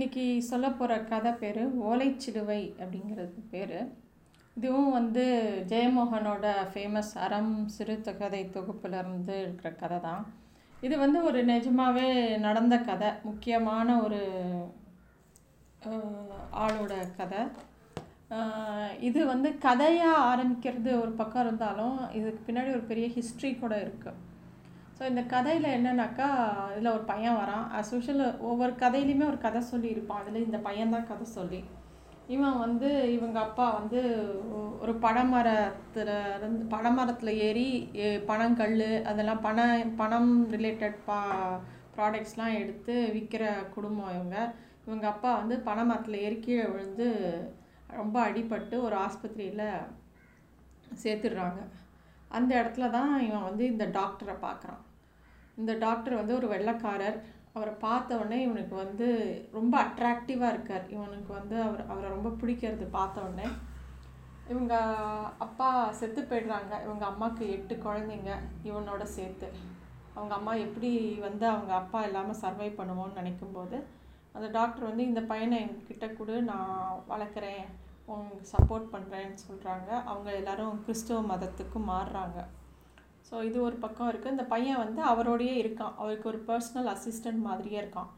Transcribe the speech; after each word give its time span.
இன்றைக்கி 0.00 0.26
சொல்ல 0.48 0.66
போகிற 0.76 0.92
கதை 1.08 1.30
பேர் 1.40 1.58
ஓலைச்சிலுவை 1.88 2.60
அப்படிங்கிறது 2.82 3.40
பேர். 3.50 3.74
இதுவும் 4.56 4.94
வந்து 4.96 5.24
ஜெயமோகனோட 5.70 6.44
ஃபேமஸ் 6.70 7.10
அறம் 7.24 7.50
சிறுகதை 7.74 8.40
தொகுப்பிலிருந்து 8.54 9.34
இருக்கிற 9.42 9.70
கதை 9.82 9.98
தான். 10.06 10.22
இது 10.86 10.94
வந்து 11.02 11.18
ஒரு 11.30 11.40
நிஜமாகவே 11.50 12.06
நடந்த 12.46 12.78
கதை 12.88 13.10
முக்கியமான 13.28 13.98
ஒரு 14.04 14.22
ஆளோட 16.62 16.94
கதை. 17.20 17.42
இது 19.10 19.20
வந்து 19.34 19.52
கதையாக 19.66 20.24
ஆரம்பிக்கிறது 20.30 20.90
ஒரு 21.02 21.14
பக்கம் 21.20 21.46
இருந்தாலும் 21.46 21.98
இதுக்கு 22.20 22.42
பின்னாடி 22.48 22.72
ஒரு 22.78 22.84
பெரிய 22.92 23.08
ஹிஸ்ட்ரி 23.18 23.52
கூட 23.64 23.74
இருக்குது 23.84 24.28
ஸோ 25.00 25.06
இந்த 25.10 25.22
கதையில் 25.32 25.66
என்னன்னாக்கா 25.74 26.26
இதில் 26.72 26.94
ஒரு 26.94 27.04
பையன் 27.10 27.36
வரான். 27.38 27.62
அஸ் 27.76 27.92
யூஷுவல் 27.94 28.24
ஒவ்வொரு 28.48 28.72
கதையிலையுமே 28.82 29.24
ஒரு 29.28 29.38
கதை 29.44 29.60
சொல்லி 29.68 29.88
இருப்பான் 29.92 30.18
அதில் 30.22 30.44
இந்த 30.46 30.58
பையன்தான் 30.66 31.06
கதை 31.10 31.26
சொல்லி. 31.36 31.60
இவன் 32.34 32.58
வந்து 32.64 32.88
இவங்க 33.14 33.38
அப்பா 33.44 33.66
வந்து 33.76 34.00
ஒரு 34.82 34.94
பனைமரத்தில் 35.04 36.10
இருந்து 36.34 36.64
பனைமரத்தில் 36.74 37.32
ஏறி 37.46 37.70
பனங்கல் 38.30 38.76
அதெல்லாம் 39.12 39.42
பனை 39.46 39.66
பணம் 40.02 40.30
ரிலேட்டட் 40.56 40.98
பா 41.08 41.20
ப்ராடக்ட்ஸ்லாம் 41.96 42.58
எடுத்து 42.60 42.96
விற்கிற 43.16 43.46
குடும்பம் 43.76 44.12
இவங்க. 44.16 44.36
இவங்க 44.86 45.08
அப்பா 45.12 45.32
வந்து 45.40 45.58
பனைமரத்தில் 45.70 46.22
ஏறி 46.26 46.38
கீழே 46.48 46.66
விழுந்து 46.74 47.08
ரொம்ப 48.00 48.16
அடிபட்டு 48.28 48.76
ஒரு 48.88 48.98
ஆஸ்பத்திரியில் 49.06 49.66
சேர்த்துடுறாங்க. 51.04 51.60
அந்த 52.38 52.52
இடத்துல 52.60 52.92
தான் 52.98 53.12
இவன் 53.30 53.48
வந்து 53.48 53.64
இந்த 53.72 53.84
டாக்டரை 53.98 54.36
பார்க்குறான். 54.46 54.84
இந்த 55.58 55.72
டாக்டர் 55.84 56.20
வந்து 56.20 56.34
ஒரு 56.38 56.48
வெள்ளைக்காரர். 56.54 57.18
அவரை 57.54 57.72
பார்த்த 57.86 58.18
உடனே 58.20 58.38
இவனுக்கு 58.46 58.74
வந்து 58.84 59.06
ரொம்ப 59.58 59.74
அட்ராக்டிவாக 59.86 60.52
இருக்கார். 60.54 60.84
இவனுக்கு 60.96 61.32
வந்து 61.38 61.56
அவர் 61.66 61.82
அவரை 61.92 62.08
ரொம்ப 62.16 62.30
பிடிக்கிறது 62.40 62.86
பார்த்த 62.98 63.26
உடனே 63.26 63.48
இவங்க 64.52 64.74
அப்பா 65.46 65.68
செத்து 65.98 66.20
போயிடுறாங்க. 66.22 66.72
இவங்க 66.86 67.04
அம்மாவுக்கு 67.10 67.44
எட்டு 67.56 67.74
குழந்தைங்க 67.86 68.32
இவனோட 68.68 69.02
சேர்த்து. 69.16 69.48
அவங்க 70.14 70.32
அம்மா 70.38 70.52
எப்படி 70.66 70.90
வந்து 71.26 71.44
அவங்க 71.54 71.72
அப்பா 71.82 71.98
இல்லாமல் 72.06 72.40
சர்வை 72.42 72.70
பண்ணுவோன்னு 72.78 73.20
நினைக்கும்போது 73.20 73.76
அந்த 74.36 74.46
டாக்டர் 74.56 74.88
வந்து 74.88 75.02
இந்த 75.10 75.20
பையனை 75.30 75.56
என்கிட்ட 75.64 76.06
கொடு 76.16 76.34
நான் 76.50 76.72
வளர்க்குறேன். 77.12 77.62
உங்களுக்கு 78.08 78.46
சப்போர்ட் 78.54 78.86
பண்ணுறேன்னு 78.94 79.38
சொல்கிறாங்க 79.48 79.90
அவங்க 80.10 80.28
எல்லாரும் 80.40 80.80
கிறிஸ்துவ 80.84 81.20
மதத்துக்கு 81.32 81.78
மாறுறாங்க. 81.92 82.38
ஸோ 83.30 83.42
இது 83.48 83.58
ஒரு 83.66 83.76
பக்கம் 83.84 84.08
இருக்குது 84.10 84.34
இந்த 84.36 84.44
பையன் 84.52 84.82
வந்து 84.84 85.00
அவரோடையே 85.12 85.54
இருக்கான். 85.62 85.94
அவருக்கு 86.02 86.26
ஒரு 86.32 86.40
பர்சனல் 86.48 86.90
அசிஸ்டன்ட் 86.94 87.40
மாதிரியே 87.48 87.78
இருக்கான். 87.82 88.10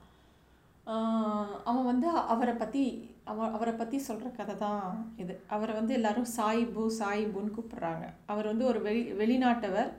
அவன் 1.71 1.89
வந்து 1.91 2.09
அவரை 2.35 2.55
பற்றி 2.63 2.85
அவ 3.33 3.49
அவரை 3.57 3.75
பற்றி 3.81 3.99
சொல்கிற 4.07 4.29
கதை 4.39 4.55
தான் 4.63 4.87
இது. 5.23 5.35
அவரை 5.55 5.73
வந்து 5.81 5.93
எல்லோரும் 5.99 6.31
சாயிபு 6.37 6.85
சாயிபுன்னு 7.01 7.55
கூப்பிட்றாங்க. 7.57 8.07
அவர் 8.33 8.51
வந்து 8.53 8.65
ஒரு 8.71 8.81
வெளி 8.87 9.03
வெளிநாட்டவர். 9.21 9.93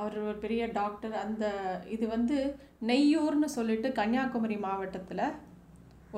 அவர் 0.00 0.16
ஒரு 0.28 0.36
பெரிய 0.44 0.62
டாக்டர் 0.78 1.14
அந்த 1.24 1.44
இது 1.94 2.04
வந்து 2.16 2.36
நெய்யூர்னு 2.90 3.48
சொல்லிட்டு 3.58 3.88
கன்னியாகுமரி 4.00 4.56
மாவட்டத்தில் 4.66 5.24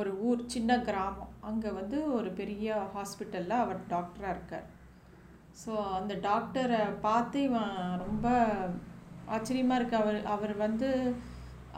ஒரு 0.01 0.11
ஊர் 0.29 0.41
சின்ன 0.55 0.73
கிராமம். 0.89 1.33
அங்கே 1.51 1.71
வந்து 1.81 1.99
ஒரு 2.19 2.31
பெரிய 2.41 2.75
ஹாஸ்பிட்டலில் 2.97 3.63
அவர் 3.65 3.81
டாக்டராக 3.95 4.35
இருக்கார். 4.37 4.67
ஸோ 5.63 5.73
அந்த 5.99 6.13
டாக்டரை 6.29 6.83
பார்த்து 7.07 7.39
இவன் 7.49 7.73
ரொம்ப 8.05 8.27
ஆச்சரியமாக 9.37 9.79
இருக்கு. 9.81 9.97
அவர் 10.03 10.19
அவர் 10.35 10.55
வந்து 10.65 10.89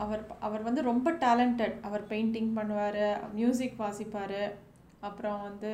அவர் 0.03 0.21
அவர் 0.47 0.63
வந்து 0.67 0.81
ரொம்ப 0.91 1.07
டேலண்டட் 1.23 1.77
அவர் 1.87 2.03
பெயிண்டிங் 2.11 2.51
பண்ணுவார் 2.57 3.03
மியூசிக் 3.37 3.81
வாசிப்பார். 3.83 4.41
அப்புறம் 5.07 5.39
வந்து 5.47 5.71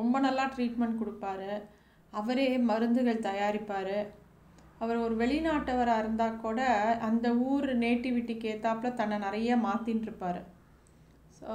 ரொம்ப 0.00 0.16
நல்லா 0.26 0.44
ட்ரீட்மெண்ட் 0.54 1.00
கொடுப்பாரு. 1.02 1.52
அவரே 2.12 2.48
மருந்துகள் 2.70 3.26
தயாரிப்பார். 3.28 3.96
அவர் 4.82 4.98
ஒரு 5.06 5.14
வெளிநாட்டவராக 5.22 6.02
இருந்தால் 6.02 6.40
கூட 6.44 6.60
அந்த 7.08 7.26
ஊர் 7.50 7.68
நேட்டிவிட்டிக்கு 7.84 8.46
ஏற்றாப்புல 8.52 8.90
தன்னை 9.00 9.16
நிறைய 9.26 9.56
மாற்றின்னு 9.64 10.06
இருப்பார் 10.08 10.40
ஸோ 11.38 11.52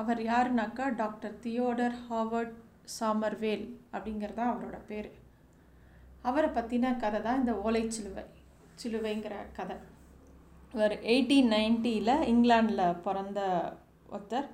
அவர் 0.00 0.20
யாருனாக்கா 0.30 0.84
டாக்டர் 1.00 1.34
தியோடர் 1.44 1.96
ஹாவர்ட் 2.08 2.54
சாமர்வேல் 2.98 3.66
அப்படிங்கிறது 3.94 4.38
தான் 4.38 4.52
அவரோட 4.52 4.78
பேர். 4.90 5.08
அவரை 6.22 6.48
பற்றின 6.50 6.92
கதை 7.04 7.20
தான் 7.22 7.40
இந்த 7.40 7.52
ஓலை 7.64 7.82
சிலுவை 7.96 8.24
சிலுவைங்கிற 8.82 9.34
கதை. 9.58 9.76
இவர் 10.74 10.94
எயிட்டீன் 11.12 11.52
நைன்ட்டியில் 11.56 12.14
இங்கிலாந்தில் 12.32 13.00
பிறந்த 13.06 13.40
ஒருத்தர். 14.12 14.48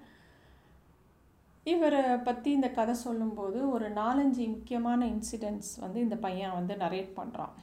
இவரை 1.66 2.02
பற்றி 2.28 2.48
இந்த 2.58 2.68
கதை 2.78 2.94
சொல்லும்போது 3.06 3.58
ஒரு 3.70 3.88
நாலஞ்சு 4.00 4.44
முக்கியமான 4.54 5.00
இன்சிடெண்ட்ஸ் 5.06 5.74
வந்து 5.80 5.98
இந்த 6.00 6.16
பையன் 6.16 6.56
வந்து 6.58 6.74
நரேட் 6.76 7.12
பண்ணுறான் 7.18 7.54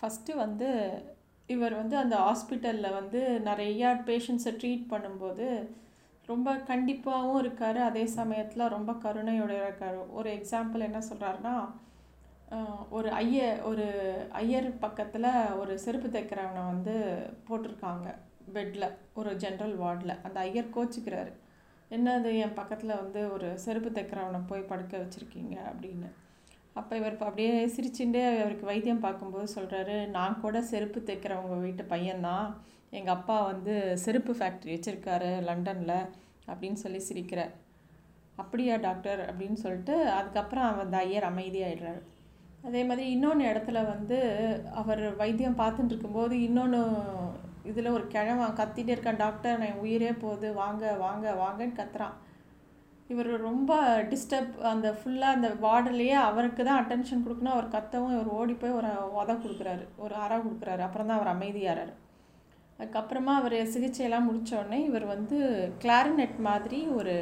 ஃபஸ்ட்டு 0.00 0.38
வந்து 0.44 0.68
இவர் 1.48 1.74
வந்து 1.74 1.96
அந்த 1.96 2.16
ஹாஸ்பிட்டலில் 2.26 2.96
வந்து 2.98 3.20
நிறையா 3.48 3.88
பேஷண்ட்ஸை 4.08 4.52
ட்ரீட் 4.60 4.84
பண்ணும்போது 4.92 5.46
ரொம்ப 6.26 6.54
கண்டிப்பாகவும் 6.70 7.38
இருக்கார். 7.38 7.78
அதே 7.78 8.04
சமயத்தில் 8.18 8.72
ரொம்ப 8.76 8.92
கருணையோட 9.04 9.52
இருக்கார். 9.62 9.98
ஒரு 10.08 10.30
எக்ஸாம்பிள் 10.30 10.86
என்ன 10.88 11.00
சொல்கிறாருன்னா 11.10 11.54
ஒரு 12.90 13.10
ஐய 13.10 13.60
ஒரு 13.64 13.84
ஐயர் 14.32 14.78
பக்கத்தில் 14.78 15.28
ஒரு 15.60 15.78
செருப்பு 15.78 16.08
தைக்கிறவனை 16.08 16.62
வந்து 16.66 16.94
போட்டிருக்காங்க. 17.48 18.08
பெட்டில் 18.52 18.86
ஒரு 19.14 19.30
ஜென்ரல் 19.36 19.76
வார்டில் 19.76 20.20
அந்த 20.22 20.40
ஐயர் 20.40 20.74
கோச்சிக்கிறாரு. 20.76 21.32
என்னது 21.90 22.30
என் 22.38 22.58
பக்கத்தில் 22.58 23.00
வந்து 23.00 23.20
ஒரு 23.32 23.58
செருப்பு 23.58 23.90
தைக்கிறவனை 23.90 24.40
போய் 24.46 24.68
படுக்க 24.72 24.96
வச்சுருக்கீங்க? 24.98 25.56
அப்படின்னு. 25.70 26.08
அப்போ 26.72 26.96
இவர் 26.96 27.12
இப்போ 27.12 27.26
அப்படியே 27.26 27.66
சிரிச்சுட்டே 27.66 28.22
அவருக்கு 28.40 28.66
வைத்தியம் 28.66 29.04
பார்க்கும்போது 29.06 29.46
சொல்கிறாரு 29.54 29.96
நான் 30.08 30.40
கூட 30.40 30.62
செருப்பு 30.62 31.00
தைக்கிறவங்க 31.00 31.60
வீட்டு 31.60 31.82
பையன்தான். 31.82 32.46
எங்கள் 32.98 33.14
அப்பா 33.14 33.36
வந்து 33.42 33.74
செருப்பு 34.02 34.32
ஃபேக்ட்ரி 34.38 34.70
வச்சுருக்காரு 34.72 35.28
லண்டனில் 35.48 35.98
அப்படின்னு 36.50 36.78
சொல்லி 36.84 37.00
சிரிக்கிறார். 37.08 37.52
அப்படியா 38.42 38.74
டாக்டர்? 38.86 39.20
அப்படின்னு 39.28 39.58
சொல்லிட்டு 39.64 39.94
அதுக்கப்புறம் 40.10 40.66
அவன் 40.68 40.84
அந்த 40.86 40.96
ஐயர் 40.96 41.28
அமைதியாயிடுறாரு. 41.30 42.02
அதே 42.66 42.80
மாதிரி 42.84 43.04
இன்னொன்று 43.10 43.44
இடத்துல 43.52 43.78
வந்து 43.92 44.18
அவர் 44.80 45.02
வைத்தியம் 45.22 45.58
பார்த்துட்டு 45.62 45.92
இருக்கும்போது 45.94 46.34
இன்னொன்று 46.40 46.80
இதில் 47.70 47.94
ஒரு 47.96 48.04
கிழவன் 48.06 48.58
கத்திட்டே 48.60 48.92
இருக்கான் 48.94 49.22
டாக்டர் 49.24 49.60
நான் 49.62 49.80
உயிரே 49.84 50.12
போகுது 50.24 50.48
வாங்க 50.60 50.92
வாங்க 51.04 51.26
வாங்கன்னு 51.42 51.78
கத்துறான். 51.80 52.14
இவர் 53.10 53.30
ரொம்ப 53.48 53.72
டிஸ்டர்ப் 54.12 54.54
அந்த 54.72 54.88
ஃபுல்லாக 54.98 55.36
அந்த 55.36 55.48
வார்டிலேயே 55.66 56.16
அவருக்கு 56.28 56.62
தான் 56.64 56.80
அட்டென்ஷன் 56.82 57.24
கொடுக்கணும். 57.26 57.56
அவர் 57.56 57.74
கத்தவும் 57.76 58.14
இவர் 58.16 58.30
ஓடி 58.38 58.54
போய் 58.62 58.78
ஒரு 58.80 58.92
உத 59.20 59.30
கொடுக்குறாரு 59.44 59.84
ஒரு 59.96 60.14
அறை 60.24 60.38
கொடுக்குறாரு. 60.38 60.82
அப்புறம் 60.88 61.08
தான் 61.10 61.18
அவர் 61.20 61.34
அமைதியாகிறார் 61.34 61.92
அதுக்கப்புறமா 62.82 63.32
அவர் 63.40 63.56
சிகிச்சையெல்லாம் 63.74 64.28
முடித்தோடனே 64.28 64.78
இவர் 64.86 65.04
வந்து 65.14 65.38
கிளாரினெட் 65.82 66.36
மாதிரி 66.46 66.78
ஒரு 66.98 67.14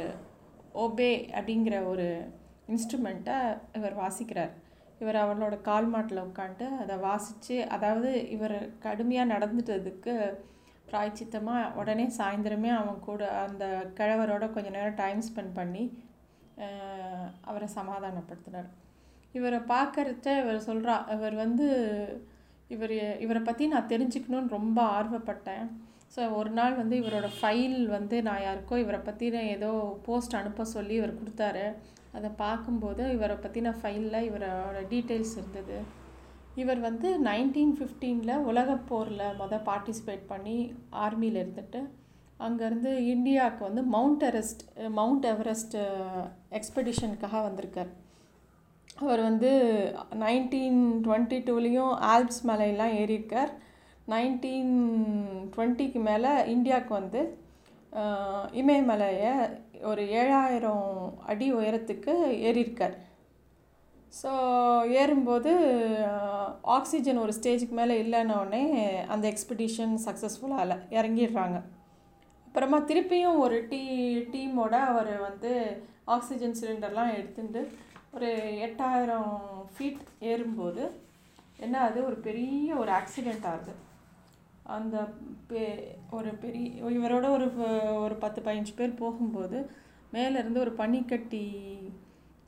ஓபே 0.83 1.09
அப்படிங்கிற 1.37 1.75
ஒரு 1.85 2.07
இன்ஸ்ட்ருமெண்ட்டை 2.71 3.35
இவர் 3.77 3.95
வாசிக்கிறார். 3.99 4.53
இவர் 5.01 5.19
அவளோட 5.23 5.55
கால் 5.61 5.89
மாட்டில் 5.93 6.23
உட்காந்து 6.27 6.65
அதை 6.81 6.95
வாசித்து 7.07 7.55
அதாவது 7.75 8.09
இவர் 8.29 8.57
கடுமையாக 8.85 9.31
நடந்துட்டதுக்கு 9.33 10.13
பிராய்ச்சித்தமாக 10.89 11.71
உடனே 11.79 12.05
சாயந்தரமே 12.17 12.71
அவன் 12.79 12.99
கூட 12.99 13.23
அந்த 13.45 13.65
கிழவரோட 13.99 14.45
கொஞ்ச 14.53 14.69
நேரம் 14.69 14.99
டைம் 15.03 15.21
ஸ்பெண்ட் 15.27 15.53
பண்ணி 15.59 15.83
அவரை 17.49 17.67
சமாதானப்படுத்தினார். 17.79 18.69
இவரை 19.37 19.59
பார்க்கறச்ச 19.75 20.27
இவர் 20.43 20.67
சொல்கிறா 20.69 20.95
இவர் 21.15 21.35
வந்து 21.43 21.67
இவர் 22.75 22.95
இவரை 23.25 23.41
பற்றி 23.45 23.63
நான் 23.73 23.91
தெரிஞ்சுக்கணுன்னு 23.93 24.55
ரொம்ப 24.57 24.79
ஆர்வப்பட்டேன். 24.97 25.65
ஸோ 26.15 26.21
ஒரு 26.39 26.51
நாள் 26.57 26.79
வந்து 26.81 26.95
இவரோட 27.01 27.27
ஃபைல் 27.37 27.79
வந்து 27.95 28.15
நான் 28.27 28.43
யாருக்கோ 28.45 28.77
இவரை 28.83 28.99
பற்றின 29.07 29.43
ஏதோ 29.55 29.71
போஸ்ட் 30.07 30.37
அனுப்ப 30.39 30.65
சொல்லி 30.75 30.93
இவர் 30.99 31.19
கொடுத்தாரு. 31.19 31.65
அதை 32.17 32.29
பார்க்கும்போது 32.43 33.03
இவரை 33.15 33.37
பற்றின 33.43 33.73
ஃபைலில் 33.79 34.25
இவரோட 34.29 34.79
டீட்டெயில்ஸ் 34.93 35.35
இருந்தது. 35.39 35.77
இவர் 36.61 36.79
வந்து 36.87 37.09
நைன்டீன் 37.27 37.73
ஃபிஃப்டீனில் 37.77 38.45
உலகப் 38.51 38.87
போரில் 38.89 39.25
மொதல் 39.41 39.65
பார்ட்டிசிபேட் 39.69 40.25
பண்ணி 40.31 40.57
ஆர்மியில் 41.05 41.41
இருந்துட்டு 41.43 41.81
அங்கேருந்து 42.45 42.91
இந்தியாவுக்கு 43.13 43.63
வந்து 43.67 43.81
மவுண்ட் 43.95 44.23
எவரெஸ்ட் 44.29 44.63
மவுண்ட் 44.99 45.27
எவரெஸ்ட் 45.33 45.77
எக்ஸ்பெடிஷனுக்காக 46.57 47.41
வந்திருக்கார். 47.47 47.91
அவர் 49.05 49.21
வந்து 49.29 49.51
நைன்டீன் 50.23 50.79
டுவெண்ட்டி 51.05 51.39
டூலேயும் 51.49 51.93
ஆல்ப்ஸ் 52.13 52.41
மலையெல்லாம் 52.49 52.95
ஏறியிருக்கார். 53.01 53.51
நைன்டீன் 54.13 54.73
டுவெண்ட்டிக்கு 55.53 55.99
மேலே 56.09 56.31
இந்தியாவுக்கு 56.55 56.93
வந்து 56.99 57.21
இமயமலையை 58.61 59.33
ஒரு 59.91 60.03
ஏழாயிரம் 60.19 60.89
அடி 61.31 61.47
உயரத்துக்கு 61.59 62.13
ஏறியிருக்கார். 62.49 62.95
ஸோ 64.13 64.31
ஏறும்போது 65.01 65.51
ஆக்சிஜன் 66.77 67.21
ஒரு 67.25 67.33
ஸ்டேஜுக்கு 67.37 67.75
மேலே 67.79 67.95
இல்லைன்னொடனே 68.03 68.63
அந்த 69.13 69.25
எக்ஸ்பெடிஷன் 69.33 69.93
சக்ஸஸ்ஃபுல்லாக 70.07 70.65
இல்லை 70.65 70.77
இறங்கிடுறாங்க. 70.97 71.59
அப்புறமா 72.47 72.79
திருப்பியும் 72.89 73.41
ஒரு 73.45 73.57
டீ 73.71 73.81
டீமோட 74.33 74.75
அவர் 74.91 75.13
வந்து 75.27 75.51
ஆக்சிஜன் 76.15 76.57
சிலிண்டர்லாம் 76.59 77.13
எடுத்துட்டு 77.17 77.61
ஒரு 78.13 78.29
எட்டாயிரம் 78.65 79.29
ஃபீட் 79.73 80.01
ஏறும்போது 80.19 80.83
என்ன 81.57 81.79
அது 81.79 82.05
ஒரு 82.05 82.15
பெரிய 82.15 82.75
ஒரு 82.75 82.91
ஆக்சிடெண்ட் 82.91 83.45
ஆகுது. 83.45 83.73
அந்த 84.63 84.95
பெ 85.49 85.61
ஒரு 86.09 86.31
பெரிய 86.33 86.89
இவரோட 86.97 87.25
ஒரு 87.29 87.47
ஒரு 88.01 88.15
பத்து 88.15 88.39
பதினஞ்சு 88.41 88.73
பேர் 88.75 88.93
போகும்போது 88.93 89.57
மேலேருந்து 90.13 90.57
ஒரு 90.57 90.71
பனிக்கட்டி 90.71 91.43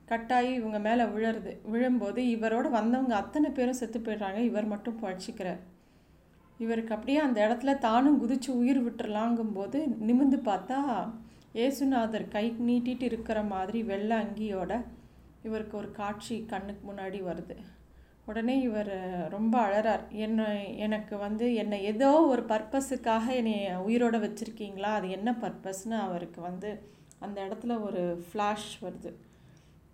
கட்டாயி 0.09 0.49
இவங்க 0.53 0.79
மேலே 0.79 1.03
விழருது. 1.03 1.51
விழும்போது 1.63 2.21
இவரோட 2.35 2.69
வந்தவங்க 2.69 3.15
அத்தனை 3.15 3.49
பேரும் 3.49 3.79
செத்து 3.81 3.99
போயிடுறாங்க. 3.99 4.39
இவர் 4.49 4.65
மட்டும் 4.65 4.99
பழச்சிக்கிறார். 5.01 5.61
இவருக்கு 6.59 6.93
அப்படியே 6.93 7.19
அந்த 7.19 7.37
இடத்துல 7.47 7.77
தானும் 7.77 8.19
குதித்து 8.19 8.57
உயிர் 8.57 8.81
விட்டுறலாங்கும்போது 8.85 9.79
நிமிந்து 10.07 10.39
பார்த்தா 10.49 10.79
ஏசுநாதர் 11.53 12.27
கை 12.27 12.45
நீட்டிட்டு 12.67 13.01
இருக்கிற 13.01 13.43
மாதிரி 13.43 13.83
வெள்ளை 13.83 14.17
அங்கியோட 14.17 14.73
இவருக்கு 15.43 15.77
ஒரு 15.77 15.91
காட்சி 15.91 16.45
கண்ணுக்கு 16.45 16.83
முன்னாடி 16.91 17.19
வருது. 17.29 17.55
உடனே 18.25 18.59
இவர் 18.59 18.91
ரொம்ப 19.29 19.53
அழறார் 19.67 20.03
என்ன 20.09 20.63
எனக்கு 20.63 21.17
வந்து 21.17 21.55
என்னை 21.55 21.83
ஏதோ 21.83 22.09
ஒரு 22.11 22.43
பர்பஸுக்காக 22.43 23.25
என்னை 23.35 23.55
உயிரோட 23.87 24.17
வச்சுருக்கீங்களா? 24.25 24.91
அது 24.99 25.09
என்ன 25.09 25.31
பர்பஸ்னு 25.41 25.97
அவருக்கு 25.99 26.41
வந்து 26.41 26.69
அந்த 27.19 27.37
இடத்துல 27.41 27.81
ஒரு 27.81 28.23
ஃப்ளாஷ் 28.27 28.71
வருது. 28.81 29.11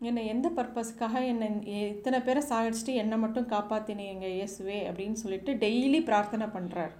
என்னை 0.02 0.28
எந்த 0.28 0.52
பர்பஸ்க்காக 0.56 1.26
என்னை 1.26 1.48
இத்தனை 1.90 2.20
பேரை 2.20 2.44
சாகடிச்சிட்டு 2.50 2.94
என்னை 2.94 3.18
மட்டும் 3.18 3.50
காப்பாற்றினீங்க 3.50 4.28
இயேசுவே? 4.38 4.80
அப்படின்னு 4.90 5.18
சொல்லிட்டு 5.24 5.54
டெய்லி 5.54 6.04
பிரார்த்தனை 6.04 6.48
பண்ணுறார் 6.48 6.94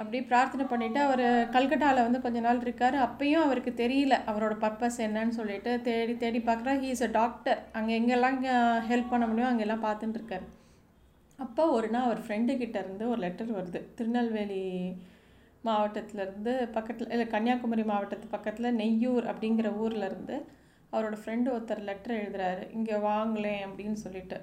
அப்படி 0.00 0.18
பிரார்த்தனை 0.30 0.64
பண்ணிவிட்டு 0.68 1.00
அவர் 1.06 1.24
கல்கட்டாவில் 1.54 2.04
வந்து 2.06 2.20
கொஞ்ச 2.24 2.38
நாள் 2.46 2.62
இருக்கார். 2.66 2.96
அப்பயும் 3.06 3.44
அவருக்கு 3.46 3.72
தெரியல 3.82 4.14
அவரோட 4.30 4.54
பர்பஸ் 4.64 4.98
என்னன்னு 5.06 5.34
சொல்லிட்டு 5.38 5.72
தேடி 5.88 6.14
தேடி 6.22 6.40
பார்க்குறா. 6.48 6.74
ஹீ 6.82 6.88
இஸ் 6.94 7.06
அ 7.08 7.10
டாக்டர் 7.20 7.60
அங்கே 7.78 7.92
எங்கெல்லாம் 8.00 8.38
ஹெல்ப் 8.90 9.12
பண்ண 9.12 9.26
முடியும் 9.30 9.50
அங்கெல்லாம் 9.50 9.86
பார்த்துட்டு 9.88 10.38
அப்போ 11.38 11.62
ஒரு 11.76 11.88
நாள் 11.92 12.06
அவர் 12.06 12.22
ஃப்ரெண்டுக்கிட்ட 12.24 12.76
இருந்து 12.82 13.04
ஒரு 13.12 13.20
லெட்டர் 13.24 13.52
வருது. 13.58 13.80
திருநெல்வேலி 13.98 14.62
மாவட்டத்திலேருந்து 15.68 16.52
பக்கத்தில் 16.76 17.12
இல்லை 17.14 17.26
கன்னியாகுமரி 17.34 17.84
மாவட்டத்து 17.90 18.26
பக்கத்தில் 18.34 18.76
நெய்யூர் 18.80 19.24
அப்படிங்கிற 19.32 19.68
ஊரில் 19.82 20.06
இருந்து 20.08 20.36
அவரோட 20.92 21.16
ஃப்ரெண்டு 21.22 21.48
ஒருத்தர் 21.54 21.82
லெட்டர் 21.88 22.18
எழுதுறாரு. 22.20 22.62
இங்கே 22.76 22.96
வாங்கலேன் 23.10 23.64
அப்படின்னு 23.66 23.98
சொல்லிட்டு. 24.04 24.38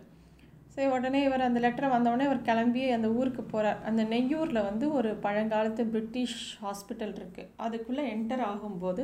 சரி 0.77 0.89
உடனே 0.91 1.23
இவர் 1.23 1.41
அந்த 1.41 1.59
லெட்டரை 1.59 1.87
வந்தவுடனே 1.89 2.25
இவர் 2.25 2.41
கிளம்பி 2.41 2.81
அந்த 2.91 3.07
ஊருக்கு 3.09 3.43
போகிறார் 3.43 3.79
அந்த 3.83 4.03
நெய்யூரில் 4.03 4.59
வந்து 4.63 4.85
ஒரு 4.91 5.11
பழங்காலத்து 5.23 5.83
பிரிட்டிஷ் 5.85 6.35
ஹாஸ்பிட்டல் 6.63 7.13
இருக்குது 7.15 7.49
அதுக்குள்ளே 7.57 8.03
என்டர் 8.11 8.43
ஆகும்போது 8.45 9.03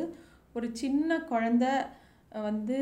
ஒரு 0.54 0.68
சின்ன 0.74 1.18
குழந்த 1.30 1.66
வந்து 2.44 2.78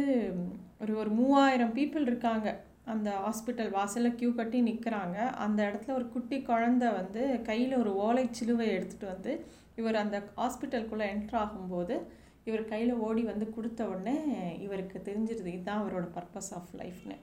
ஒரு 0.80 0.98
ஒரு 0.98 1.10
மூவாயிரம் 1.10 1.74
பீப்புள் 1.74 2.06
இருக்காங்க. 2.06 2.50
அந்த 2.86 3.10
ஹாஸ்பிட்டல் 3.26 3.72
வாசலில் 3.72 4.18
க்யூ 4.22 4.30
கட்டி 4.36 4.60
நிற்கிறாங்க 4.62 5.18
அந்த 5.38 5.60
இடத்துல 5.64 5.94
ஒரு 5.94 6.10
குட்டி 6.10 6.40
குழந்த 6.42 6.86
வந்து 6.94 7.42
கையில் 7.44 7.80
ஒரு 7.80 7.94
ஓலை 7.96 8.28
சிலுவை 8.32 8.70
எடுத்துகிட்டு 8.70 9.06
வந்து 9.06 9.34
இவர் 9.76 9.96
அந்த 9.96 10.20
ஹாஸ்பிட்டலுக்குள்ளே 10.38 11.10
என்டர் 11.16 11.42
ஆகும்போது 11.44 11.98
இவர் 12.44 12.66
கையில் 12.66 12.94
ஓடி 13.00 13.24
வந்து 13.24 13.54
கொடுத்த 13.54 13.90
உடனே 13.90 14.18
இவருக்கு 14.60 15.00
தெரிஞ்சிருது 15.06 15.52
இதுதான் 15.52 15.84
அவரோட 15.84 16.08
பர்பஸ் 16.16 16.54
ஆஃப் 16.54 16.74
லைஃப்னு 16.78 17.18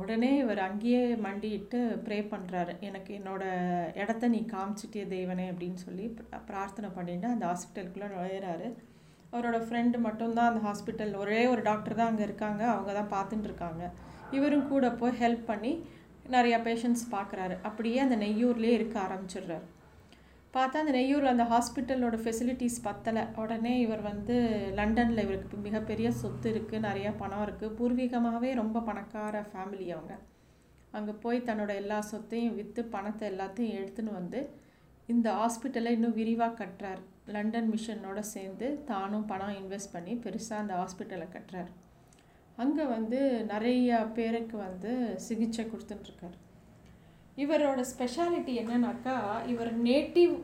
உடனே 0.00 0.30
இவர் 0.42 0.60
அங்கேயே 0.66 1.02
மண்டிட்டு 1.26 1.78
ப்ரே 2.06 2.18
பண்ணுறாரு 2.32 2.72
எனக்கு 2.88 3.12
என்னோடய 3.18 3.92
இடத்த 4.02 4.28
நீ 4.34 4.40
காமிச்சிட்டிய 4.52 5.04
தெய்வனே 5.14 5.46
அப்படின்னு 5.50 5.80
சொல்லி 5.86 6.06
பிரார்த்தனை 6.50 6.88
பண்ணிட்டு 6.96 7.26
அந்த 7.34 7.44
ஹாஸ்பிட்டலுக்குள்ளே 7.50 8.08
நுழையிறாரு. 8.14 8.68
அவரோட 9.32 9.58
ஃப்ரெண்டு 9.66 9.98
மட்டும்தான் 10.06 10.50
அந்த 10.50 10.62
ஹாஸ்பிட்டல் 10.68 11.14
ஒரே 11.22 11.40
ஒரு 11.52 11.62
டாக்டர் 11.62 11.98
தான் 12.00 12.10
அங்கே 12.10 12.26
இருக்காங்க. 12.28 12.62
அவங்க 12.74 12.92
தான் 13.00 13.12
பார்த்துட்டு 13.16 13.48
இருக்காங்க. 13.50 13.84
இவரும் 14.36 14.68
கூட 14.72 14.86
போய் 15.00 15.18
ஹெல்ப் 15.22 15.44
பண்ணி 15.52 15.72
நிறையா 16.34 16.58
பேஷண்ட்ஸ் 16.68 17.06
பார்க்குறாரு. 17.16 17.56
அப்படியே 17.68 17.98
அந்த 18.04 18.16
நெய்யூர்லேயே 18.24 18.76
இருக்க 18.78 18.96
ஆரம்பிச்சிடுறாரு. 19.06 19.66
பார்த்தா 20.54 20.80
அந்த 20.82 20.92
நெய்யூரில் 20.96 21.32
அந்த 21.32 21.44
ஹாஸ்பிட்டலோட 21.52 22.16
ஃபெசிலிட்டிஸ் 22.24 22.78
பத்தலை. 22.86 23.22
உடனே 23.42 23.72
இவர் 23.84 24.02
வந்து 24.10 24.36
லண்டனில் 24.78 25.22
இவருக்கு 25.24 25.56
மிகப்பெரிய 25.66 26.08
சொத்து 26.20 26.46
இருக்குது 26.52 26.84
நிறையா 26.86 27.10
பணம் 27.22 27.42
இருக்குது 27.46 27.74
பூர்வீகமாகவே 27.78 28.50
ரொம்ப 28.60 28.82
பணக்கார 28.88 29.42
ஃபேமிலி 29.50 29.88
அவங்க. 29.96 30.14
அங்கே 30.98 31.14
போய் 31.24 31.46
தன்னோட 31.48 31.72
எல்லா 31.82 31.98
சொத்தையும் 32.12 32.56
விற்று 32.58 32.84
பணத்தை 32.94 33.24
எல்லாத்தையும் 33.32 33.76
எடுத்துன்னு 33.80 34.12
வந்து 34.20 34.40
இந்த 35.14 35.28
ஹாஸ்பிட்டலை 35.40 35.90
இன்னும் 35.96 36.16
விரிவாக 36.20 36.56
கட்டுறார். 36.60 37.02
லண்டன் 37.34 37.70
மிஷனோட 37.74 38.20
சேர்ந்து 38.34 38.66
தானும் 38.90 39.28
பணம் 39.32 39.56
இன்வெஸ்ட் 39.60 39.94
பண்ணி 39.96 40.14
பெருசாக 40.24 40.62
அந்த 40.62 40.74
ஹாஸ்பிட்டலை 40.80 41.28
கட்டுறார். 41.36 41.70
அங்கே 42.64 42.84
வந்து 42.96 43.20
நிறைய 43.52 43.98
பேருக்கு 44.16 44.56
வந்து 44.66 44.92
சிகிச்சை 45.26 45.64
கொடுத்துட்டுருக்கார் 45.64 46.36
இவரோட 47.42 47.80
ஸ்பெஷாலிட்டி 47.92 48.52
என்னன்னாக்கா 48.62 49.16
இவர் 49.52 49.72
நேட்டிவ் 49.88 50.34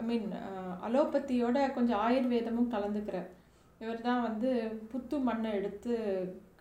ஐ 0.00 0.04
மீன் 0.10 0.28
அலோபதியோட 0.86 1.58
கொஞ்சம் 1.76 2.02
ஆயுர்வேதமும் 2.06 2.72
கலந்துக்கிறார். 2.74 3.28
இவர் 3.82 4.06
தான் 4.08 4.24
வந்து 4.28 4.50
புத்து 4.92 5.16
மண்ணை 5.28 5.50
எடுத்து 5.58 5.94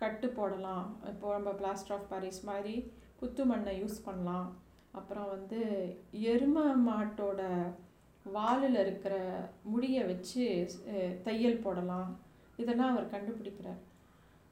கட்டு 0.01 0.28
போடலாம். 0.38 0.86
இப்போ 1.12 1.28
நம்ம 1.36 1.51
பிளாஸ்டர் 1.62 1.95
ஆஃப் 1.95 2.07
பாரிஸ் 2.12 2.42
மாதிரி 2.50 2.75
புத்து 3.22 3.44
மண்ணை 3.51 3.74
யூஸ் 3.81 3.98
பண்ணலாம். 4.07 4.48
அப்புறம் 5.00 5.30
வந்து 5.36 5.60
எரும 6.33 6.57
மாட்டோட 6.90 7.42
வாலில் 8.38 8.80
இருக்கிற 8.83 9.16
முடியை 9.74 10.04
வச்சு 10.12 10.45
தையல் 11.28 11.63
போடலாம். 11.66 12.10
இதெல்லாம் 12.62 12.94
அவர் 12.94 13.13
கண்டுபிடிக்கிறார். 13.16 13.81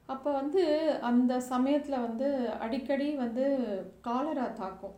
அப்போ 0.08 0.30
வந்து 0.40 0.62
அந்த 1.10 1.32
சமயத்தில் 1.52 2.04
வந்து 2.06 2.26
அடிக்கடி 2.64 3.08
வந்து 3.24 3.44
காலரா 4.08 4.46
தாக்கும் 4.60 4.96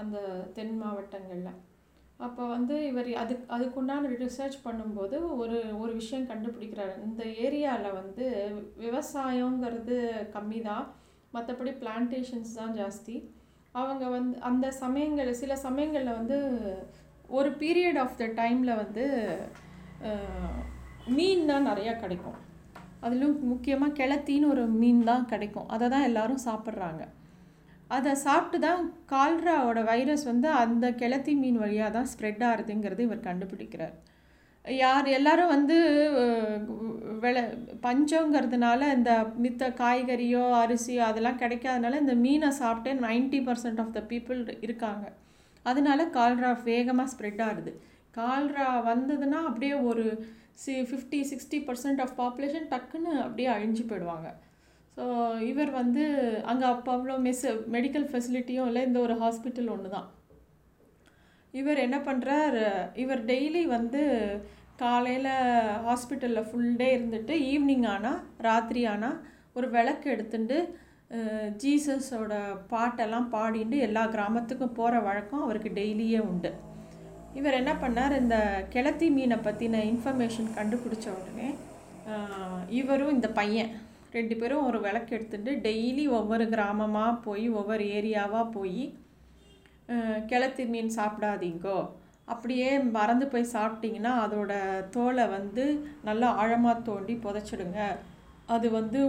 அந்த 0.00 0.16
தென் 0.56 0.76
மாவட்டங்களில். 0.82 1.56
அப்போ 2.26 2.42
வந்து 2.54 2.74
இவர் 2.90 3.08
அது 3.22 3.34
அதுக்குண்டான 3.54 4.10
ரிசர்ச் 4.24 4.58
பண்ணும்போது 4.66 5.16
ஒரு 5.42 5.58
ஒரு 5.82 5.92
விஷயம் 6.00 6.28
கண்டுபிடிக்கிறார். 6.30 6.94
இந்த 7.06 7.22
ஏரியாவில் 7.46 7.98
வந்து 8.00 8.26
விவசாயங்கிறது 8.84 9.96
கம்மி 10.36 10.60
தான் 10.70 10.86
மற்றபடி 11.36 11.72
பிளான்டேஷன்ஸ் 11.82 12.54
தான் 12.60 12.76
ஜாஸ்தி. 12.80 13.16
அவங்க 13.80 14.04
வந்து 14.16 14.36
அந்த 14.50 14.66
சமயங்கள் 14.82 15.38
சில 15.42 15.52
சமயங்களில் 15.66 16.18
வந்து 16.20 16.38
ஒரு 17.38 17.50
பீரியட் 17.62 18.00
ஆஃப் 18.04 18.18
த 18.22 18.26
டைமில் 18.40 18.80
வந்து 18.82 19.04
மீன் 21.16 21.48
தான் 21.52 21.68
நிறையா 21.70 21.92
கிடைக்கும். 22.02 22.38
அதிலும் 23.06 23.36
முக்கியமாக 23.52 23.96
கிளத்தின்னு 24.00 24.50
ஒரு 24.54 24.64
மீன் 24.80 25.02
தான் 25.10 25.28
கிடைக்கும். 25.32 25.68
அதை 25.74 25.86
தான் 25.94 26.06
எல்லோரும் 26.08 26.44
சாப்பிட்றாங்க. 26.48 27.02
அதை 27.96 28.12
சாப்பிட்டு 28.26 28.58
தான் 28.66 28.82
கால்ராவோட 29.12 29.78
வைரஸ் 29.92 30.24
வந்து 30.30 30.48
அந்த 30.62 30.86
கிளத்தி 31.00 31.32
மீன் 31.42 31.58
வழியாக 31.62 31.90
தான் 31.96 32.10
ஸ்ப்ரெட் 32.12 32.44
ஆகுதுங்கிறது 32.50 33.02
இவர் 33.08 33.26
கண்டுபிடிக்கிறார். 33.28 33.94
யார் 34.64 35.06
எல்லாரும் 35.16 35.50
வந்து 35.54 35.76
விளை 37.24 37.42
பஞ்சங்கிறதுனால 37.86 38.80
இந்த 38.96 39.10
மித்த 39.44 39.68
காய்கறியோ 39.80 40.44
அரிசியோ 40.62 41.02
அதெல்லாம் 41.08 41.40
கிடைக்காதனால 41.42 41.98
இந்த 42.04 42.14
மீனை 42.24 42.50
சாப்பிட்டே 42.60 42.94
ninety 43.06 43.40
percent 43.48 43.82
of 43.82 43.94
the 43.96 44.02
people 44.12 44.40
இருக்காங்க. 44.66 45.04
அதனால 45.70 46.06
கால்ரா 46.16 46.52
வேகமாக 46.70 47.12
ஸ்ப்ரெட் 47.12 47.42
ஆகுது. 47.48 47.74
கால்ரா 48.18 48.68
வந்ததுன்னா 48.90 49.38
அப்படியே 49.50 49.76
ஒரு 49.90 50.06
C 50.58 50.72
fifty 50.90 51.20
sixty 51.30 51.58
percent 51.68 52.02
of 52.04 52.14
population 52.20 52.66
டக்குன்னு 52.72 53.12
அப்படியே 53.24 53.48
அழிஞ்சு 53.54 53.84
போயிடுவாங்க. 53.90 54.28
ஸோ 54.96 55.04
இவர் 55.50 55.70
வந்து 55.80 56.02
அங்கே 56.50 56.66
அப்போ 56.72 56.90
அவ்வளோ 56.96 57.14
மெஸ் 57.26 57.46
மெடிக்கல் 57.76 58.08
ஃபெசிலிட்டியும் 58.10 58.68
இல்லை 58.70 58.82
இந்த 58.88 58.98
ஒரு 59.06 59.14
ஹாஸ்பிட்டல் 59.22 59.72
ஒன்று 59.74 59.88
தான் 59.96 60.08
இவர் 61.54 61.84
என்ன 61.86 61.96
பண்ணுறார் 62.08 62.58
இவர் 63.02 63.22
டெய்லி 63.30 63.62
வந்து 63.76 64.02
காலையில் 64.82 65.32
ஹாஸ்பிட்டலில் 65.88 66.48
ஃபுல் 66.48 66.72
டே 66.80 66.88
இருந்துட்டு 66.96 67.34
ஈவினிங் 67.50 67.86
ஆனால் 67.94 68.20
ராத்திரி 68.46 68.82
ஆனால் 68.92 69.18
ஒரு 69.58 69.66
விளக்கு 69.74 70.06
எடுத்துட்டு 70.14 70.56
ஜீசஸோட 71.62 72.34
பாட்டெல்லாம் 72.72 73.28
பாடிட்டு 73.34 73.76
எல்லா 73.86 74.04
கிராமத்துக்கும் 74.14 74.76
போகிற 74.78 75.00
வழக்கம் 75.08 75.44
அவருக்கு 75.44 75.70
டெய்லியே 75.80 76.20
உண்டு. 76.30 76.50
இவர் 77.38 77.58
என்ன 77.60 77.72
பண்ணார் 77.82 78.14
இந்த 78.22 78.36
கிளத்தி 78.74 79.06
மீனை 79.16 79.38
பற்றின 79.46 79.80
இன்ஃபர்மேஷன் 79.92 80.50
கண்டுபிடிச்ச 80.58 81.06
உடனே 81.18 81.48
இவரும் 82.80 83.14
இந்த 83.16 83.28
பையன் 83.38 83.72
ரெண்டு 84.16 84.34
பேரும் 84.40 84.66
ஒரு 84.68 84.78
விளக்கு 84.86 85.12
எடுத்துட்டு 85.16 85.52
டெய்லி 85.66 86.04
ஒவ்வொரு 86.18 86.44
கிராமமாக 86.54 87.20
போய் 87.26 87.46
ஒவ்வொரு 87.60 87.84
ஏரியாவாக 87.98 88.52
போய் 88.56 88.84
கிளத்தி 90.30 90.64
மீன் 90.72 90.90
சாப்பிடாதீங்கோ. 90.98 91.78
அப்படியே 92.32 92.68
மறந்து 92.96 93.26
போய் 93.32 93.52
சாப்பிட்டிங்கன்னா 93.56 94.12
அதோட 94.24 94.52
தோலை 94.94 95.24
வந்து 95.36 95.64
நல்லா 96.08 96.28
ஆழமாக 96.42 96.84
தோண்டி 96.88 97.14
புதைச்சிடுங்க. 97.24 97.80
அது 98.54 98.66
வந்து 98.78 99.00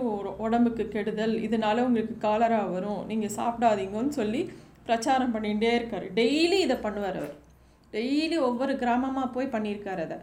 உடம்புக்கு 0.45 0.83
கெடுதல். 0.95 1.35
இதனால 1.47 1.85
உங்களுக்கு 1.87 2.15
காலரா 2.27 2.61
வரும். 2.75 3.01
நீங்கள் 3.11 3.35
சாப்பிடாதீங்கன்னு 3.39 4.19
சொல்லி 4.21 4.41
பிரச்சாரம் 4.89 5.33
பண்ணிகிட்டே 5.35 5.71
இருக்கார். 5.79 6.07
டெய்லி 6.19 6.59
இதை 6.65 6.77
பண்ணுவார் 6.87 7.19
அவர். 7.21 7.35
டெய்லி 7.95 8.37
ஒவ்வொரு 8.49 8.73
கிராமமாக 8.83 9.33
போய் 9.35 9.53
பண்ணியிருக்கார் 9.55 10.01
அதை. 10.05 10.17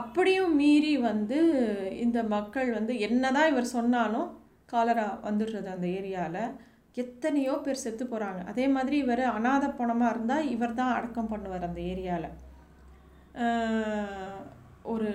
அப்படியும் 0.00 0.52
மீறி 0.60 0.94
வந்து 1.10 1.38
இந்த 2.04 2.18
மக்கள் 2.34 2.68
வந்து 2.78 2.94
என்னதான் 3.06 3.50
இவர் 3.52 3.74
சொன்னாலும் 3.76 4.28
காலரா 4.72 5.06
வந்துடுறது 5.28 5.68
அந்த 5.74 5.86
ஏரியாவில் 5.98 6.42
எத்தனையோ 6.96 7.54
பேர் 7.64 7.82
செத்து 7.84 8.04
போகிறாங்க 8.04 8.40
அதே 8.50 8.66
மாதிரி 8.68 8.96
இவர் 9.04 9.22
அநாத 9.36 9.64
பணமாக 9.80 10.12
இருந்தால் 10.14 10.48
இவர் 10.54 10.78
தான் 10.80 10.94
அடக்கம் 10.94 11.32
பண்ணுவார் 11.32 11.68
அந்த 11.68 11.80
ஏரியாவில் 11.92 12.30
ஒரு 14.92 15.08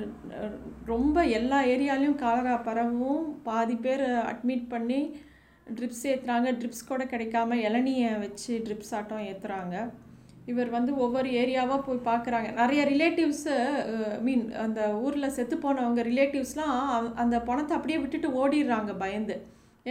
ரொம்ப 0.86 1.18
எல்லா 1.38 1.60
ஏரியாலையும் 1.74 2.22
காலரா 2.24 2.56
பரவும். 2.68 3.26
பாதி 3.44 3.76
பேர் 3.86 4.06
அட்மிட் 4.32 4.66
பண்ணி 4.70 5.02
ட்ரிப்ஸ் 5.68 6.06
ஏற்றுறாங்க 6.12 6.50
ட்ரிப்ஸ் 6.60 6.90
கூட 6.90 7.04
கிடைக்காம 7.04 7.58
இளநியை 7.68 8.12
வச்சு 8.20 8.54
ட்ரிப்ஸ் 8.66 8.94
ஆட்டம் 8.98 9.28
ஏற்றுறாங்க 9.32 9.76
இவர் 10.50 10.70
வந்து 10.76 10.92
ஒவ்வொரு 11.04 11.30
ஏரியாவாக 11.42 11.80
போய் 11.86 12.08
பார்க்குறாங்க 12.10 12.50
நிறைய 12.60 12.82
ரிலேட்டிவ்ஸு 12.92 13.56
மீன் 14.26 14.46
அந்த 14.64 14.82
ஊரில் 15.06 15.34
செத்து 15.38 15.56
போனவங்க 15.66 16.04
ரிலேட்டிவ்ஸ்லாம் 16.10 16.78
அந்த 17.24 17.36
பணத்தை 17.50 17.74
அப்படியே 17.78 18.00
விட்டுட்டு 18.04 18.30
ஓடிடுறாங்க 18.42 18.94
பயந்து. 19.04 19.36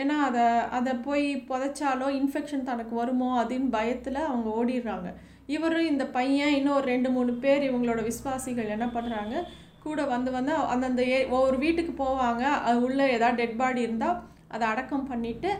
ஏன்னா 0.01 0.17
அதை 0.29 0.45
அதை 0.79 0.93
போய் 1.07 1.27
புதைச்சாலோ 1.51 2.09
இன்ஃபெக்ஷன் 2.21 2.69
தனக்கு 2.71 2.95
வருமோ 3.01 3.31
அப்படின்னு 3.41 3.71
பயத்தில் 3.79 4.21
அவங்க 4.29 4.49
ஓடிடுறாங்க. 4.61 5.09
இவரும் 5.57 5.89
இந்த 5.93 6.05
பையன் 6.19 6.57
இன்னும் 6.59 6.77
ஒரு 6.81 6.87
ரெண்டு 6.95 7.11
மூணு 7.17 7.33
பேர் 7.45 7.63
இவங்களோட 7.71 8.03
விஸ்வாசிகள் 8.11 8.75
என்ன 8.77 8.87
பண்ணுறாங்க 8.97 9.35
கூட 9.87 10.01
வந்து 10.15 10.31
வந்து 10.37 10.53
அந்தந்த 10.73 11.03
ஏ 11.15 11.19
ஒவ்வொரு 11.37 11.57
வீட்டுக்கு 11.65 11.93
போவாங்க. 12.05 12.45
அது 12.67 12.79
உள்ளே 12.87 13.07
ஏதாவது 13.17 13.39
டெட் 13.41 13.59
பாடி 13.63 13.81
இருந்தால் 13.87 14.19
அதை 14.55 14.65
அடக்கம் 14.73 15.09
பண்ணிவிட்டு 15.11 15.51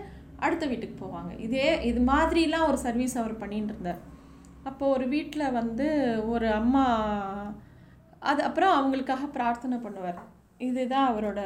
அடுத்த 0.47 0.65
வீட்டுக்கு 0.73 0.97
போவாங்க. 1.05 1.33
இதே 1.47 1.69
இது 1.91 2.01
மாதிரிலாம் 2.13 2.69
ஒரு 2.71 2.79
சர்வீஸ் 2.87 3.21
அவர் 3.23 3.43
பண்ணிட்டு 3.43 3.75
இருந்தார். 3.75 4.01
அப்போது 4.69 4.93
ஒரு 4.97 5.07
வீட்டில் 5.15 5.55
வந்து 5.61 5.87
ஒரு 6.35 6.49
அம்மா 6.61 6.85
அது 8.31 8.41
அப்புறம் 8.49 8.75
அவங்களுக்காக 8.79 9.27
பிரார்த்தனை 9.37 9.77
பண்ணுவார். 9.85 10.21
இதுதான் 10.69 11.09
அவரோட 11.11 11.41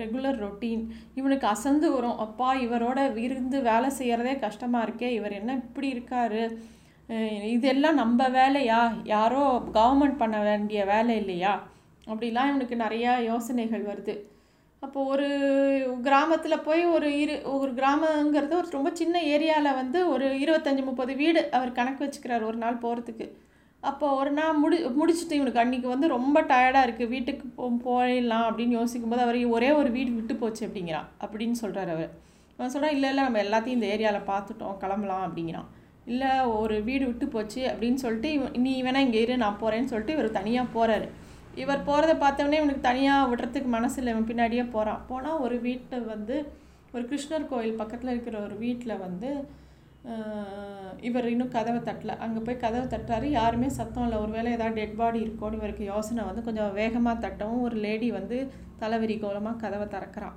ரெகுலர் 0.00 0.38
ரொட்டீன் 0.44 0.82
இவனுக்கு 1.18 1.46
அசந்து 1.46 1.88
வரும். 1.92 2.20
அப்பா 2.24 2.48
இவரோட 2.66 3.00
இருந்து 3.26 3.58
வேலை 3.70 3.88
செய்கிறதே 3.98 4.34
கஷ்டமாக 4.38 4.86
இருக்கே 4.86 5.08
இவர் 5.18 5.38
என்ன 5.40 5.54
இப்படி 5.64 5.88
இருக்கார்? 5.88 6.40
இதெல்லாம் 7.56 8.00
நம்ம 8.02 8.28
வேலையா? 8.38 8.80
யாரோ 9.14 9.44
கவர்மெண்ட் 9.76 10.20
பண்ண 10.22 10.38
வேண்டிய 10.48 10.80
வேலை 10.84 11.14
இல்லையா? 11.22 11.52
அப்படிலாம் 12.10 12.50
இவனுக்கு 12.50 12.76
நிறையா 12.84 13.12
யோசனைகள் 13.30 13.84
வருது. 13.90 14.16
அப்போ 14.82 15.00
ஒரு 15.04 15.28
கிராமத்தில் 16.02 16.64
போய் 16.64 16.84
ஒரு 16.86 17.08
இரு 17.18 17.36
ஒரு 17.58 17.70
கிராமங்கிறது 17.72 18.54
ஒரு 18.54 18.68
ரொம்ப 18.70 18.90
சின்ன 18.94 19.22
ஏரியாவில் 19.24 19.74
வந்து 19.74 20.08
ஒரு 20.08 20.26
இருபத்தஞ்சி 20.38 20.82
முப்பது 20.84 21.14
வீடு 21.16 21.50
அவர் 21.50 21.72
கணக்கு 21.72 22.04
வச்சுக்கிறார் 22.04 22.42
ஒரு 22.42 22.56
நாள் 22.56 22.82
போகிறதுக்கு 22.82 23.26
அப்போ 23.82 24.06
ஒரு 24.14 24.30
நாள் 24.30 24.54
முடி 24.54 24.76
முடிச்சுட்டு 25.00 25.32
இவனுக்கு 25.32 25.62
அன்றைக்கி 25.62 25.88
வந்து 25.88 26.06
ரொம்ப 26.08 26.38
டயர்டாக 26.42 26.86
இருக்குது 26.86 27.08
வீட்டுக்கு 27.08 27.46
போ 27.48 27.66
போயிடலாம் 27.84 28.46
அப்படின்னு 28.48 28.76
யோசிக்கும் 28.78 29.08
போது 29.08 29.22
அவர் 29.22 29.38
ஒரே 29.46 29.70
ஒரு 29.70 29.90
வீடு 29.90 30.10
விட்டு 30.10 30.34
போச்சு 30.34 30.62
அப்படிங்கிறான். 30.66 31.08
அப்படின்னு 31.24 31.56
சொல்கிறார் 31.62 31.90
அவர். 31.90 32.10
அவன் 32.58 32.70
சொல்கிறான் 32.70 32.94
இல்லை 32.94 33.08
இல்லை 33.10 33.22
நம்ம 33.24 33.42
எல்லாத்தையும் 33.42 33.76
இந்த 33.78 33.86
ஏரியாவில் 33.86 34.28
பார்த்துட்டோம் 34.30 34.76
கிளம்பலாம் 34.76 35.24
அப்படிங்கிறான். 35.26 35.68
இல்லை 36.04 36.30
ஒரு 36.60 36.76
வீடு 36.82 37.04
விட்டு 37.06 37.26
போச்சு 37.28 37.60
அப்படின்னு 37.66 38.00
சொல்லிட்டு 38.04 38.28
இவன் 38.32 38.52
நீ 38.66 38.82
வேணால் 38.82 39.06
இங்கே 39.06 39.20
இரு 39.20 39.36
நான் 39.36 39.58
போகிறேன்னு 39.62 39.90
சொல்லிட்டு 39.92 40.16
இவர் 40.16 40.36
தனியாக 40.38 40.72
போகிறாரு 40.76 41.08
இவர் 41.62 41.86
போகிறத 41.88 42.12
பார்த்தோன்னே 42.22 42.58
இவனுக்கு 42.60 42.88
தனியாக 42.88 43.28
விடுறதுக்கு 43.30 43.70
மனசில் 43.76 44.10
இவன் 44.12 44.28
பின்னாடியே 44.30 44.64
போகிறான் 44.74 45.04
போனால் 45.10 45.42
ஒரு 45.46 45.56
வீட்டில் 45.66 46.10
வந்து 46.14 46.36
ஒரு 46.94 47.02
கிருஷ்ணர் 47.10 47.50
கோயில் 47.52 47.80
பக்கத்தில் 47.80 48.12
இருக்கிற 48.14 48.36
ஒரு 48.46 48.54
வீட்டில் 48.64 49.02
வந்து 49.06 49.30
இவர் 51.08 51.26
இன்னும் 51.32 51.54
கதவை 51.54 51.80
தட்டலை. 51.88 52.14
அங்கே 52.24 52.40
போய் 52.44 52.62
கதவை 52.64 52.84
தட்டுறாரு. 52.92 53.26
யாருமே 53.38 53.68
சத்தம் 53.78 54.04
இல்லை. 54.06 54.18
ஒரு 54.24 54.32
வேளை 54.36 54.50
ஏதாவது 54.56 54.78
டெட் 54.78 54.98
பாடி 55.00 55.18
இருக்கோன்னு 55.24 55.58
இவருக்கு 55.60 55.84
யோசனை 55.92 56.22
வந்து 56.28 56.42
கொஞ்சம் 56.46 56.76
வேகமாக 56.80 57.22
தட்டவும் 57.24 57.64
ஒரு 57.66 57.76
லேடி 57.86 58.08
வந்து 58.18 58.36
தலைவரி 58.82 59.16
கோலமாக 59.24 59.60
கதவை 59.64 59.86
திறக்கிறான் 59.94 60.36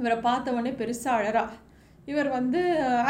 இவரை 0.00 0.16
பார்த்த 0.28 0.54
உடனே 0.56 0.72
பெருசாக 0.80 1.18
அழறா. 1.18 1.44
இவர் 2.10 2.28
வந்து 2.38 2.60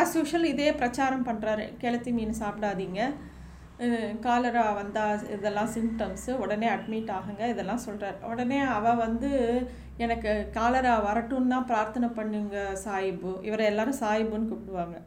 ஆஸ் 0.01 0.17
யூஷுவல் 0.19 0.51
இதே 0.53 0.71
பிரச்சாரம் 0.81 1.27
பண்ணுறாரு 1.29 1.67
கிளத்தி 1.83 2.13
மீன் 2.19 2.41
சாப்பிடாதீங்க. 2.41 3.01
காலரா 4.25 4.65
வந்தால் 4.79 5.23
இதெல்லாம் 5.35 5.71
சிம்டம்ஸு 5.75 6.33
உடனே 6.45 6.67
அட்மிட் 6.69 7.13
ஆகுங்க 7.19 7.45
இதெல்லாம் 7.53 7.85
சொல்கிறார் 7.85 8.19
உடனே 8.31 8.59
அவள் 8.77 9.01
வந்து 9.07 9.31
எனக்கு 10.05 10.33
காலரா 10.59 10.95
வரட்டும்னு 11.07 11.55
தான் 11.55 11.69
பிரார்த்தனை 11.71 12.09
பண்ணுங்க 12.19 12.59
சாயிபு 12.85 13.33
இவரை 13.49 13.65
எல்லாரும் 13.71 14.01
சாயிபுன்னு 14.03 14.51
கூப்பிடுவாங்க. 14.51 14.99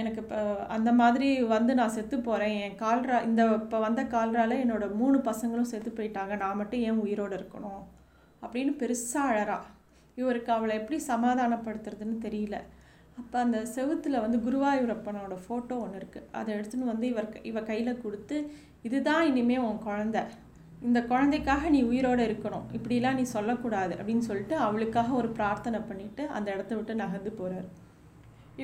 எனக்கு 0.00 0.20
இப்போ 0.24 0.40
அந்த 0.76 0.90
மாதிரி 1.00 1.28
வந்து 1.54 1.72
நான் 1.80 1.94
செத்து 1.96 2.16
போகிறேன் 2.28 2.54
என் 2.64 2.78
கால்ரா 2.84 3.16
இந்த 3.28 3.42
இப்போ 3.62 3.78
வந்த 3.86 4.02
கால்ரால 4.14 4.58
என்னோடய 4.64 4.98
மூணு 5.00 5.18
பசங்களும் 5.30 5.70
செத்து 5.72 5.90
போயிட்டாங்க. 5.98 6.34
நான் 6.42 6.60
மட்டும் 6.60 6.84
ஏன் 6.88 7.02
உயிரோடு 7.04 7.34
இருக்கணும்? 7.38 7.82
அப்படின்னு 8.42 8.72
பெருசாக 8.82 9.30
அழறா. 9.32 9.58
இவருக்கு 10.20 10.50
அவளை 10.56 10.74
எப்படி 10.80 10.98
சமாதானப்படுத்துறதுன்னு 11.12 12.18
தெரியல. 12.26 12.58
அப்போ 13.20 13.36
அந்த 13.44 13.58
செவுத்தில் 13.74 14.22
வந்து 14.24 14.38
குருவாயூரப்பனோட 14.46 15.34
ஃபோட்டோ 15.44 15.74
ஒன்று 15.84 15.98
இருக்குது 16.00 16.26
அதை 16.38 16.48
எடுத்துன்னு 16.56 16.90
வந்து 16.92 17.06
இவர் 17.12 17.28
இவ 17.50 17.60
கையில் 17.70 18.02
கொடுத்து 18.04 18.36
இதுதான் 18.88 19.22
இனிமேல் 19.30 19.64
உன் 19.68 19.84
குழந்த. 19.86 20.18
இந்த 20.86 21.00
குழந்தைக்காக 21.10 21.68
நீ 21.74 21.78
உயிரோடு 21.90 22.22
இருக்கணும். 22.28 22.66
இப்படிலாம் 22.76 23.18
நீ 23.20 23.24
சொல்லக்கூடாது. 23.36 23.94
அப்படின்னு 24.00 24.26
சொல்லிட்டு 24.30 24.56
அவளுக்காக 24.66 25.14
ஒரு 25.20 25.28
பிரார்த்தனை 25.38 25.78
பண்ணிவிட்டு 25.90 26.24
அந்த 26.36 26.48
இடத்த 26.56 26.72
விட்டு 26.78 27.00
நகர்ந்து 27.02 27.32
போகிறார் 27.40 27.68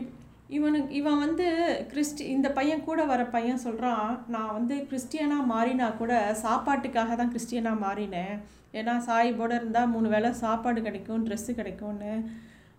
இப் 0.01 0.11
இவனுக்கு 0.57 0.93
இவன் 1.01 1.21
வந்து 1.25 1.47
கிறிஸ்டி 1.91 2.25
இந்த 2.37 2.49
பையன் 2.57 2.87
கூட 2.89 3.03
வர 3.11 3.23
பையன் 3.35 3.63
சொல்கிறான் 3.67 4.09
நான் 4.35 4.55
வந்து 4.57 4.75
கிறிஸ்டியனாக 4.89 5.51
மாறினா 5.53 5.87
கூட 6.01 6.13
சாப்பாட்டுக்காக 6.45 7.15
தான் 7.21 7.33
கிறிஸ்டியனாக 7.35 7.83
மாறினேன். 7.87 8.35
ஏன்னா 8.79 8.95
சாயிபோடு 9.09 9.55
இருந்தால் 9.61 9.93
மூணு 9.95 10.09
வேளை 10.15 10.31
சாப்பாடு 10.45 10.81
கிடைக்கும் 10.89 11.25
ட்ரெஸ்ஸு 11.27 11.53
கிடைக்கும்னு. 11.61 12.13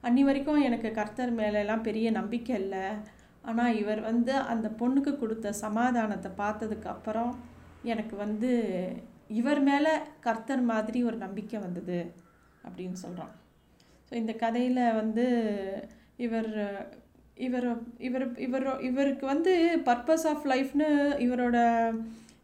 அன்னி 0.03 0.23
வரைக்கும் 0.23 0.65
எனக்கு 0.67 0.89
கர்த்தர் 0.91 1.31
மேலெலாம் 1.39 1.85
பெரிய 1.87 2.07
நம்பிக்கை 2.11 2.53
இல்லை. 2.55 2.85
ஆனால் 3.43 3.77
இவர் 3.81 4.01
வந்து 4.01 4.33
அந்த 4.51 4.67
பொண்ணுக்கு 4.79 5.11
கொடுத்த 5.17 5.53
சமாதானத்தை 5.65 6.29
பார்த்ததுக்கு 6.37 6.87
அப்புறம் 6.87 7.31
எனக்கு 7.83 8.15
வந்து 8.15 8.51
இவர் 9.39 9.61
மேலே 9.61 9.91
கர்த்தர் 10.19 10.63
மாதிரி 10.63 10.99
ஒரு 11.03 11.17
நம்பிக்கை 11.17 11.57
வந்தது 11.59 11.99
அப்படின்னு 12.63 12.97
சொல்கிறான் 13.03 13.33
ஸோ 14.07 14.13
இந்த 14.13 14.33
கதையில் 14.33 14.83
வந்து 14.93 15.25
இவர் 16.17 16.51
இவர் 17.37 17.67
இவர் 18.07 18.25
இவர் 18.37 18.65
இவருக்கு 18.81 19.25
வந்து 19.25 19.53
பர்பஸ் 19.85 20.25
ஆஃப் 20.27 20.45
லைஃப்னு 20.47 20.89
இவரோட 21.17 21.57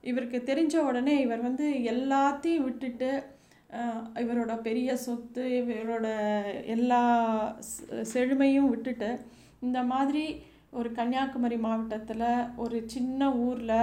இவருக்கு 0.01 0.39
தெரிஞ்ச 0.49 0.75
உடனே 0.79 1.15
இவர் 1.19 1.41
வந்து 1.41 1.65
எல்லாத்தையும் 1.93 2.65
விட்டுட்டு 2.67 3.09
இவரோட 4.23 4.53
பெரிய 4.61 4.89
சொத்து 4.97 5.43
இவரோட 5.57 6.07
எல்லா 6.75 7.01
செழுமையும் 8.13 8.69
விட்டுட்டு 8.69 9.09
இந்த 9.59 9.79
மாதிரி 9.83 10.23
ஒரு 10.71 10.89
கன்னியாகுமரி 10.91 11.57
மாவட்டத்தில் 11.57 12.27
ஒரு 12.55 12.77
சின்ன 12.85 13.29
ஊரில் 13.45 13.77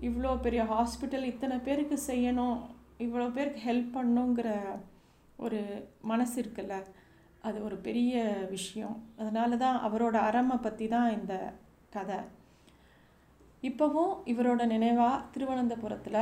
இவ்வளோ 0.00 0.32
பெரிய 0.40 0.62
ஹாஸ்பிட்டல் 0.72 1.30
இத்தனை 1.32 1.56
பேருக்கு 1.58 1.98
செய்யணும் 2.06 2.58
இவ்வளோ 2.98 3.26
பேருக்கு 3.32 3.60
ஹெல்ப் 3.68 3.94
பண்ணுங்கிற 3.96 4.48
ஒரு 5.36 5.60
மனசு 6.02 6.36
இருக்குல்ல 6.42 6.76
அது 7.40 7.58
ஒரு 7.64 7.76
பெரிய 7.76 8.14
விஷயம். 8.50 8.96
அதனால 9.16 9.56
தான் 9.56 9.76
அவரோட 9.86 10.16
அறமை 10.28 10.56
பற்றி 10.56 10.86
தான் 10.88 11.08
இந்த 11.10 11.34
கதை. 11.90 12.18
இப்போவும் 13.62 14.12
இவரோட 14.32 14.62
நினைவாக 14.66 15.24
திருவனந்தபுரத்தில் 15.34 16.20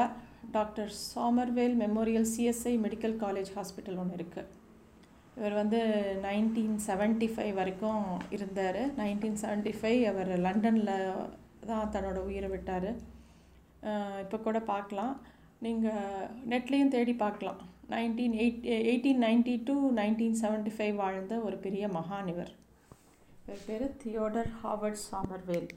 doctor 0.57 0.91
Somervell 1.13 1.77
memorial 1.85 2.29
CSI 2.35 2.75
medical 2.85 3.17
college 3.25 3.51
hospital 3.57 4.01
ஒன்று 4.03 4.19
இருக்குது 4.19 4.51
இவர் 5.39 5.57
வந்து 5.61 5.79
நைன்டீன் 6.25 6.75
செவன்ட்டி 6.87 7.29
ஃபைவ் 7.35 7.55
வரைக்கும் 7.61 8.03
இருந்தார். 8.37 8.81
நைன்டீன் 9.01 9.39
செவன்ட்டி 9.43 9.73
ஃபைவ் 9.79 10.03
அவர் 10.11 10.31
லண்டனில் 10.47 10.93
தான் 11.71 11.93
தன்னோட 11.95 12.19
உயிரை 12.29 12.49
விட்டார். 12.53 12.91
இப்போ 14.25 14.37
கூட 14.45 14.59
பார்க்கலாம் 14.73 15.15
நீங்கள் 15.65 16.29
நெட்லேயும் 16.53 16.93
தேடி 16.95 17.15
பார்க்கலாம் 17.25 17.61
nineteen 17.95 18.35
eight 18.43 18.67
eighteen 18.91 19.23
ninety 19.27 19.55
two 19.69 19.77
nineteen 20.01 20.39
seventy 20.43 20.73
five 20.77 20.95
வாழ்ந்த 21.03 21.35
ஒரு 21.47 21.57
பெரிய 21.65 21.89
மகான் 21.97 22.31
இவர். 22.35 22.53
இவர் 23.43 23.65
பேர் 23.67 23.87
தியோடர் 24.03 24.53
ஹாவர்ட் 24.63 25.03
சாமர்வேல். 25.09 25.69